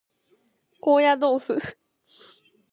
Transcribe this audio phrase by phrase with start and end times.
[0.79, 1.53] 高野豆腐